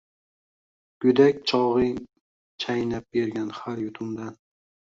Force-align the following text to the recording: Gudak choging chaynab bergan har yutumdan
Gudak 1.01 1.35
choging 1.49 1.99
chaynab 2.61 3.03
bergan 3.13 3.49
har 3.61 3.77
yutumdan 3.83 4.33